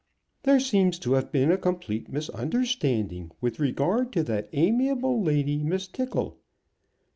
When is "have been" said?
1.13-1.51